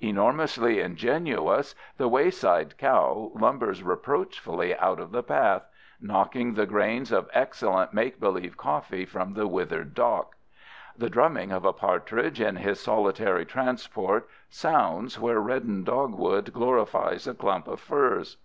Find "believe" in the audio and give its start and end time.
8.18-8.56